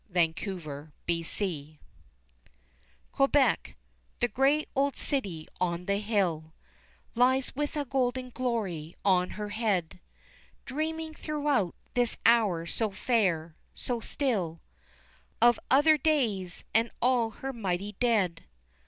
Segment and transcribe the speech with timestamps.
[0.15, 1.79] At Quebec
[3.11, 3.75] Quebec,
[4.19, 6.55] the grey old city on the hill,
[7.13, 9.99] Lies with a golden glory on her head,
[10.65, 14.59] Dreaming throughout this hour so fair so still
[15.39, 18.45] Of other days and all her mighty dead.